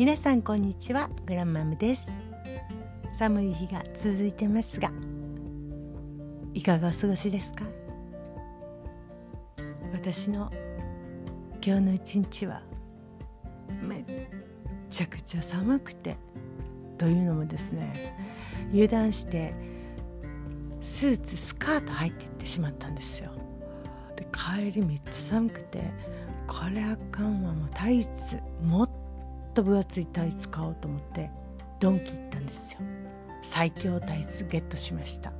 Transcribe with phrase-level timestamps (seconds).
[0.00, 2.10] 皆さんこんにちはグランマムです。
[3.10, 4.90] 寒い日が続いてますが
[6.54, 7.66] いかがお過ごしですか？
[9.92, 10.50] 私の
[11.62, 12.62] 今日の一日は
[13.82, 14.04] めっ
[14.88, 16.16] ちゃくちゃ寒くて
[16.96, 18.16] というのもですね
[18.72, 19.52] 油断して
[20.80, 23.32] スーツスカート入っていってしまったんですよ。
[24.16, 25.82] で帰りめっちゃ寒くて
[26.46, 28.90] これあかんわもうタイツもっ
[29.52, 31.30] と分厚いタイツ買おうと思って
[31.78, 32.80] ドンキ行ったんですよ。
[33.42, 35.32] 最強タイツゲットしました。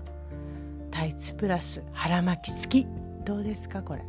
[0.90, 2.86] タイツプラス腹巻き付き。
[3.24, 4.04] どうですかこれ。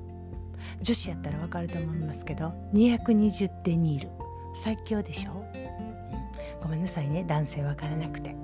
[0.81, 4.09] 女子やったらわかると思いますけど220デニール。
[4.55, 7.23] 最強でしょ、う、ごめんなさいね。
[7.23, 8.35] 男性わからなくて。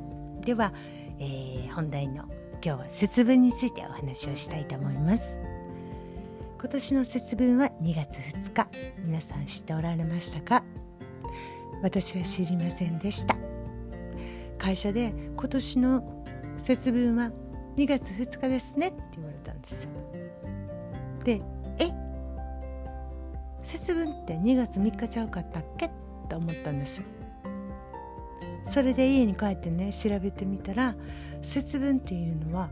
[0.41, 0.73] では、
[1.19, 2.23] えー、本題の
[2.63, 5.39] 今日は節分についてお話をしたいと思います。
[6.59, 8.67] 今年の節分は2月2日。
[9.03, 10.63] 皆さん知っておられましたか？
[11.81, 13.35] 私は知りませんでした。
[14.57, 16.25] 会社で今年の
[16.57, 17.31] 節分は
[17.75, 19.83] 2月2日ですねって言われたんです。
[19.83, 19.89] よ
[21.23, 21.41] で
[21.79, 21.91] え？
[23.61, 25.89] 節分って2月3日ちゃうかったっけ？
[26.29, 27.01] と思ったんです。
[28.65, 30.95] それで家に帰ってね調べてみたら
[31.41, 32.69] 節分っていうのは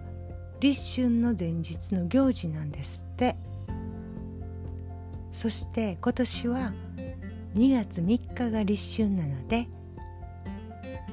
[0.60, 3.36] 立春の前日の行事なんですって。
[5.32, 6.74] そして今年は
[7.56, 9.68] 2月3日が立春なので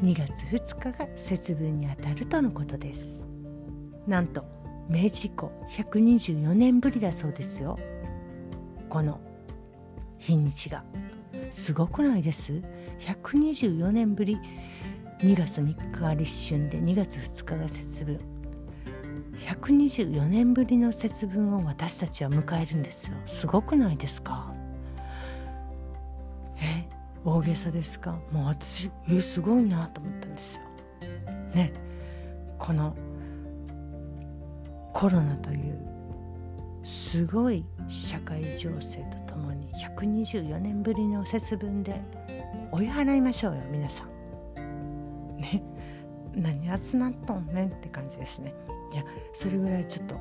[0.02, 3.28] 2月2日が節分にあたるとのことです。
[4.08, 4.44] なんと
[4.88, 7.78] 明治以降124年ぶりだそうですよ。
[8.88, 9.20] この
[10.18, 10.84] 日にちが
[11.52, 12.60] すごくないです
[12.98, 14.36] ？124年ぶり。
[15.20, 18.18] 2月3日が立春で2月2日が節分。
[19.46, 23.16] 124年ぶりの節分を私たちは迎えるんですよ。
[23.26, 24.51] すごくないですか？
[27.24, 28.18] 大げさですか？
[28.32, 30.62] もう私えすごいなと思ったんですよ。
[31.54, 31.72] ね。
[32.58, 32.96] この
[34.92, 35.78] コロナという
[36.84, 42.00] すごい社会情勢とともに124年ぶりの節分で
[42.70, 45.36] 追い払いましょうよ皆さん。
[45.38, 45.62] ね。
[46.34, 48.54] 何集まっとんねんって感じですね。
[48.92, 50.16] いやそれぐらいちょっと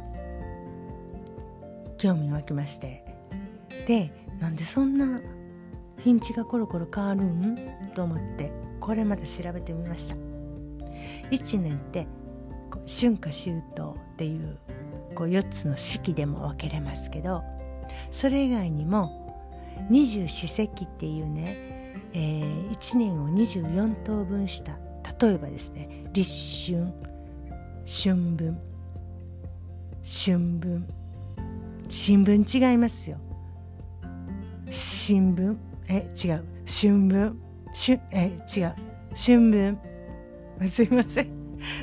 [1.97, 3.03] 興味湧きまして。
[3.87, 5.21] でなんでそんな
[6.03, 7.55] 日にちがコロコロ変わるん？
[7.93, 10.15] と思ってこれまで調べてみました。
[11.31, 12.07] 1年って
[12.87, 14.57] 春夏秋冬っていう
[15.15, 17.43] こう4つの四季でも分けれますけど
[18.11, 19.17] それ以外にも
[19.89, 24.77] 二十四節気っていうね、えー、1年を24等分した
[25.19, 26.93] 例えばですね立春
[27.85, 28.59] 春分
[30.03, 30.87] 春分
[31.89, 33.17] 新聞違いますよ。
[34.69, 35.70] 新聞。
[35.91, 36.45] え違う。
[36.65, 37.39] 春分。
[37.73, 38.75] 春え違う。
[39.15, 39.79] 春分。
[40.67, 41.27] すいません。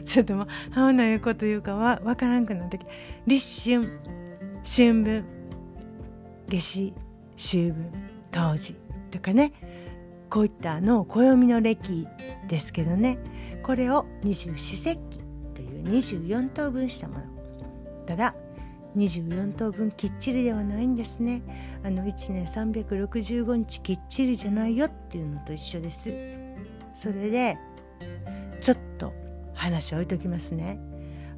[0.05, 2.87] ちょっともううないうこと言うかは分からんくなってき
[3.27, 4.01] 立春。
[4.65, 5.25] 春分。
[6.49, 6.95] 夏至。
[7.37, 7.93] 秋分。
[8.33, 8.75] 冬至。
[9.11, 9.53] とかね。
[10.31, 12.07] こういったの暦の暦
[12.49, 13.19] ですけどね。
[13.63, 15.19] これを二十四節気
[15.55, 17.25] という24等分したもの
[18.07, 18.35] ただ
[18.99, 21.43] 24等分きっちりではないんですね。
[21.85, 26.13] あの1年365日きっちりじゃないよっていうのと一緒です。
[26.95, 27.57] それで
[28.61, 29.13] ちょっと
[29.55, 30.81] 話置いときますね。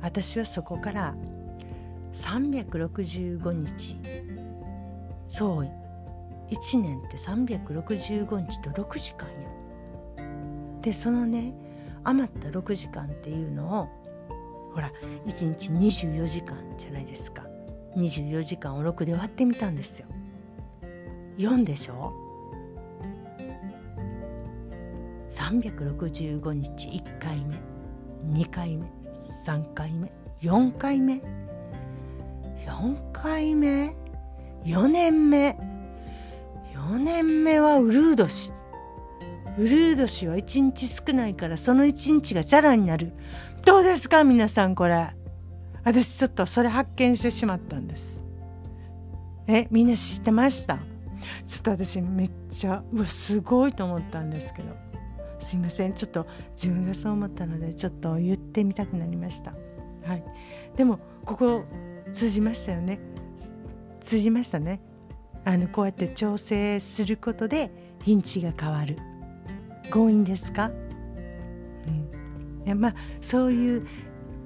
[0.01, 1.15] 私はそこから
[2.13, 3.99] 365日
[5.29, 5.69] そう
[6.51, 9.35] 1年って365日と6時間よ。
[10.81, 11.55] でそのね
[12.05, 13.89] 余った6時間っていうのを
[14.75, 14.91] ほら
[15.27, 17.50] 1日24時間じゃないですか。
[17.97, 20.07] 24時間を6で割ってみたんですよ。
[21.39, 22.13] 4でしょ
[25.31, 27.61] ？365日1回目
[28.43, 31.23] 2回目3回目4回目
[32.67, 33.95] 4回目
[34.65, 35.57] 4年目
[36.75, 38.53] 4年目はウルー年
[39.59, 43.13] ウルー年は1日少ないからその1日がチャラになる。
[43.65, 44.25] どうですか？
[44.25, 45.20] 皆さんこれ。
[45.85, 48.21] 私ちょっとそれ発見してしまったんです。
[49.47, 50.79] えみんな知ってました？
[51.47, 54.77] ちょっと私めっちゃうわすごいと思ったんですけど。
[55.43, 55.95] すいません。
[55.95, 59.55] ちょっと自分がそう思ったのでちょっと言ってみたくなりました。
[60.05, 60.25] はい。
[60.77, 61.65] でもここ
[62.13, 63.01] 通じましたよね。
[64.01, 64.83] 通じましたね。
[65.47, 67.71] あのこうやって調整することで
[68.05, 68.99] 日にちが変わる。
[69.91, 70.71] 強引ですか、
[71.87, 73.87] うん、いやまあそういう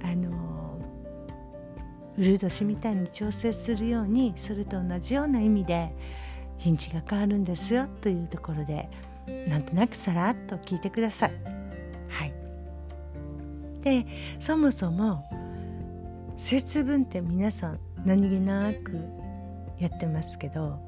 [0.05, 0.31] あの
[2.17, 5.93] ウル年みたいに調整するようにそれと同じような意味で
[6.59, 8.89] 日にちが変わるんですよというところで
[9.49, 11.33] なんとなくさらっと聞いてください。
[12.09, 12.35] はい、
[13.83, 14.07] で
[14.39, 15.25] そもそも
[16.37, 18.99] 節分って皆さん何気なく
[19.79, 20.79] やってますけど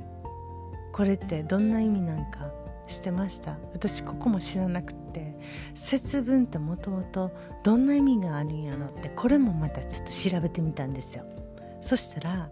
[0.93, 2.51] これってどんな意味なんか
[2.87, 3.57] してました？
[3.73, 5.35] 私ここも知らなくって
[5.75, 7.31] 節分ってもともと
[7.63, 11.25] どんな意味があるんやろってこれもまたちょっと調べてみたんですよ。
[11.81, 12.51] そしたら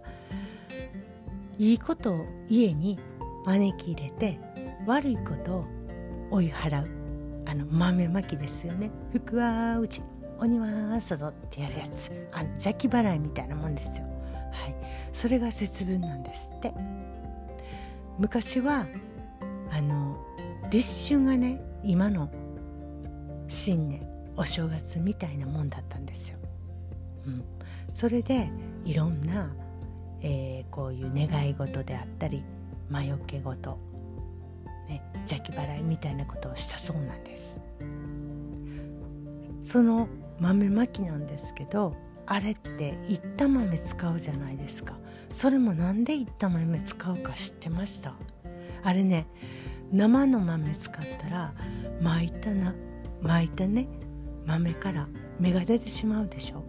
[1.58, 2.98] いいことを家に
[3.44, 4.40] 招き入れて
[4.86, 5.64] 悪いことを
[6.30, 6.88] 追い払う。
[7.46, 10.02] あの豆まきですよね福は内
[10.38, 12.10] 鬼は外ってやるやつ。
[12.32, 14.04] あの邪気払いみたいなもんですよ。
[14.50, 14.74] はい。
[15.12, 16.72] それが節分なんですって。
[18.18, 18.86] 昔は
[19.70, 20.16] あの
[20.70, 22.30] 立春がね今の
[23.48, 24.06] 新年
[24.36, 26.38] お正月みたいなもんだったんですよ。
[27.26, 27.44] うん、
[27.92, 28.48] それで
[28.84, 29.54] いろんな、
[30.20, 32.42] えー、こういう願い事であったり
[32.90, 33.78] 魔除け事、
[34.88, 37.58] ね、邪気払いみたいなことをしたそうなんです。
[39.62, 40.08] その
[40.38, 44.94] 豆まきなんですけどあれっていった豆使うじゃないですか
[45.30, 48.14] それもなんでいった豆使うか知ってました？
[48.82, 49.26] あれね
[49.90, 51.54] 生の豆使ったら
[52.02, 52.74] 巻いたな
[53.24, 53.88] 巻いたね
[54.46, 55.08] 豆から
[55.40, 56.62] 芽が出てしまうでしょ。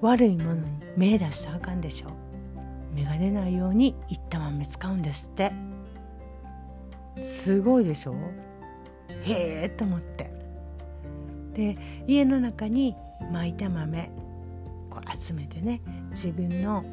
[0.00, 0.62] 悪いものに
[0.96, 2.08] 芽出したらあかんでしょ。
[2.94, 5.52] 芽が出ないようにいった豆使うんですって。
[7.22, 8.14] すごいでしょ。
[9.24, 10.32] へえと思って。
[11.54, 11.76] で
[12.06, 12.94] 家の中に
[13.32, 14.10] 巻いた豆
[14.88, 16.84] こう集めてね自分の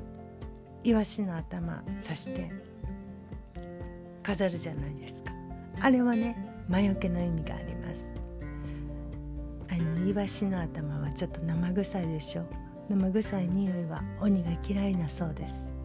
[0.84, 2.52] イワシの頭刺して
[4.22, 5.32] 飾るじゃないですか。
[5.80, 8.10] あれはね魔除けの意味があります。
[9.68, 12.46] あのイワシの頭はちょっと生臭いでしょ。
[12.88, 15.76] 生臭い匂いは鬼が嫌いなそうです。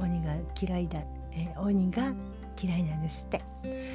[0.00, 0.98] 鬼が嫌いだ、
[1.30, 2.12] え鬼が
[2.60, 3.44] 嫌いなんですって。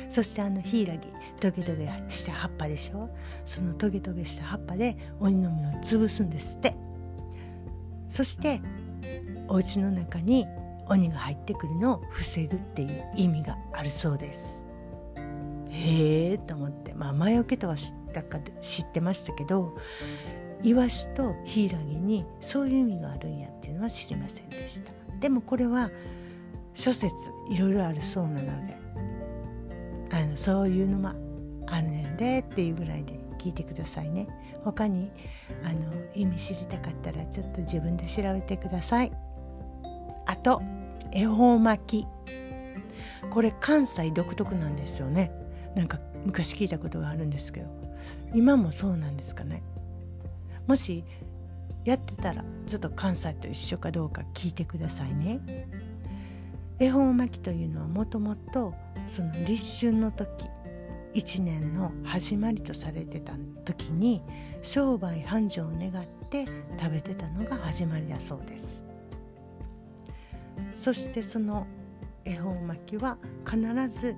[0.08, 1.10] そしてあのヒイラギ
[1.42, 3.10] トゲトゲした葉っぱでしょ。
[3.44, 5.50] そのトゲトゲした葉っぱで鬼の
[5.82, 6.74] 実を潰すんですって。
[8.08, 8.62] そして
[9.50, 10.48] お家の中に
[10.88, 14.69] 鬼が入ってくるのを防ぐっていう意味があるそうです。
[15.70, 19.76] へえと思ってまあ魔除けとは知ったか知ってましたけど
[20.62, 24.92] イワシとヒイラギにそういう意味があるんやっていうのは知りませんでした。
[25.20, 25.90] でもこれは
[26.74, 27.14] 諸説
[27.50, 28.78] いろいろあるそうなので
[30.12, 31.10] あのそういうのも
[31.68, 34.28] あるねんでっていうぐらいで聞いてくださいね。
[34.64, 35.12] 他に
[35.64, 35.80] あの
[36.14, 39.12] 意味知りたかったらちょっと自分で調べてください。
[40.26, 40.62] あと
[41.12, 42.08] 恵方巻き。
[43.30, 45.32] これ関西独特なんですよね。
[45.76, 47.68] なんか昔聞いたことがあるんですけど
[48.34, 49.64] 今もそうなんですかね？
[50.68, 51.04] もし
[51.86, 55.68] やってたらちょっと関西と一緒かどうか聞いてくださいね。
[56.80, 58.74] 恵方巻きというのはもともと
[59.08, 60.30] その立春の時
[61.14, 63.34] 一年の始まりとされてた
[63.66, 64.22] 時に
[64.62, 66.46] 商売繁盛を願って
[66.80, 68.86] 食べてたのが始まりだそうです。
[70.72, 71.66] そしてその
[72.26, 74.16] 恵方巻きは必ず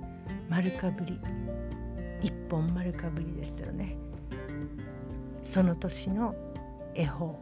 [0.50, 1.20] 丸かぶり
[2.22, 3.98] 一本丸かぶりですよね。
[5.44, 6.36] その年の
[6.94, 7.40] 恵方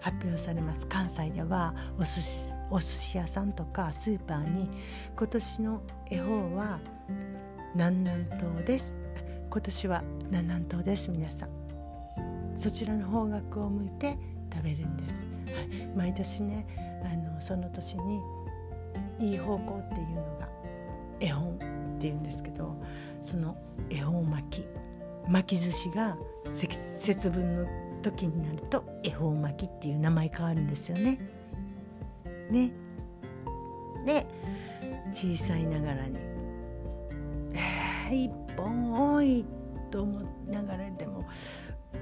[0.00, 0.86] 発表されます。
[0.86, 4.68] 関西ではお寿司お寿司屋さんとかスーパーに
[5.16, 6.78] 今年の恵方は
[7.74, 8.96] 南南東です。
[9.50, 11.60] 今年は南南東です皆さん。
[12.60, 14.18] そちらの方角を向いて
[14.52, 16.66] 食べるんです、はい、毎年ね
[17.04, 18.20] あのその年に
[19.20, 20.48] いい方向っていうのが
[21.20, 21.54] 絵本
[21.96, 22.74] っていうんですけど
[23.22, 23.56] その
[23.90, 24.66] 絵本巻き
[25.28, 26.16] 巻き寿司が
[26.52, 27.66] 節分の
[28.02, 31.18] 時になると恵方巻きっていう名前変わるんですよね。
[32.50, 32.72] ね。
[34.06, 34.26] で
[35.12, 36.18] 小さいながらに、
[38.10, 39.44] 一本多い
[39.90, 41.24] と思いながらでも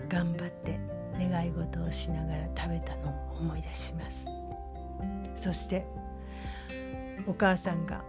[0.08, 0.78] 頑張って
[1.18, 4.28] 願い事をしながら食べたのを思い出します
[5.34, 5.84] そして
[7.28, 8.02] お母さんが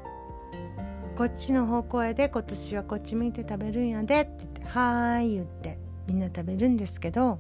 [1.16, 7.40] 「こっちの方向へで今年はこっち向いて食べるんやで」って言って「はーい」言ってみんな食べるんですけど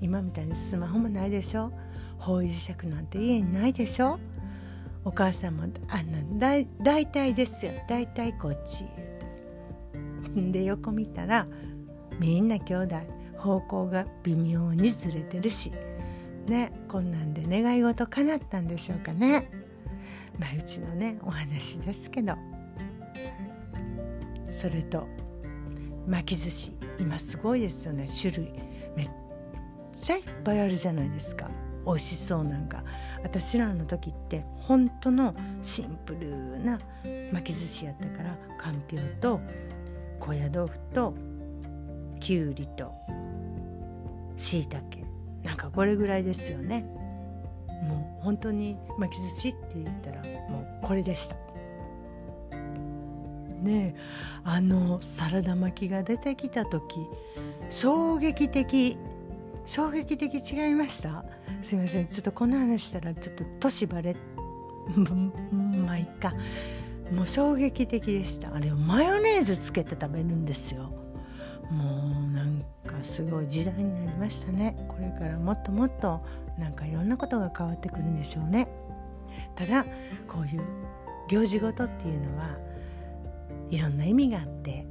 [0.00, 1.72] 今みたいにスマホもないでしょ？
[2.18, 4.18] 方位磁石なんて家にないでしょ？
[5.04, 7.72] お母さんもあんなだ大体ですよ。
[7.88, 8.84] 大体こっち
[10.36, 11.46] で横見たら
[12.20, 12.96] みんな兄弟
[13.36, 15.72] 方向が微妙にずれてるし。
[16.46, 19.50] ねこんなんで願い事叶ったんでしょうかね。
[20.56, 22.34] うちのねお話ですけど。
[24.44, 25.06] それと
[26.06, 28.06] 巻き寿司今すごいですよね。
[28.20, 28.52] 種類
[28.96, 29.10] めっ
[29.92, 31.50] ちゃいっぱいあるじゃないですか。
[31.86, 32.82] 美味しそうなんか。
[33.22, 36.80] 私らの時って本当のシンプルな
[37.32, 39.40] 巻き寿司やったからかんぴょうと
[40.18, 41.14] 高野豆腐と
[42.20, 42.92] きゅうりと
[44.36, 45.04] しいたけ
[45.44, 46.84] なんかこれぐらいですよね。
[47.82, 51.36] もう本当に巻き寿司って言ったらもうこれでした。
[53.62, 53.94] ね
[54.44, 56.96] あのサラダ巻きが出てきた時
[57.68, 58.96] 衝撃的
[59.66, 61.24] 衝撃的違いました？
[61.62, 64.16] すいませんちょっとこの話したらちょっと年バレ
[65.84, 66.32] まあいっか。
[67.12, 68.54] もう衝撃的でした。
[68.54, 70.92] あれをマヨネーズつけて食べるんですよ。
[71.70, 74.76] もうなんかすごい時代になりましたね。
[74.88, 76.24] これからもっともっと
[76.58, 78.68] なんかいろんなことが変わってくるんでしょうね。
[79.54, 79.84] ただ
[80.26, 80.62] こういう
[81.28, 82.56] 行事ごとっていうのは
[83.70, 84.86] いろんな意味があって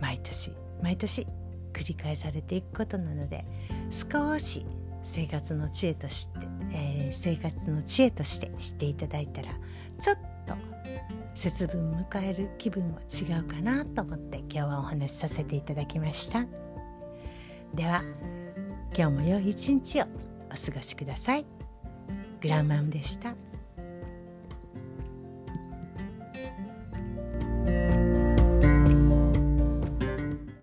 [0.00, 1.26] 毎年毎年
[1.72, 3.44] 繰り返されていくことなので
[3.90, 4.64] 少し
[5.02, 9.48] 生活の知恵として、えー、生活の知恵として知っていただいたら
[10.00, 10.18] ちょっ
[11.34, 16.46] 節分迎える気分は違うかなと思って今日はお話しさせていただきました
[17.74, 18.02] では
[18.96, 21.44] 今日も良い一日をお過ごしください
[22.40, 23.34] グランマムでした。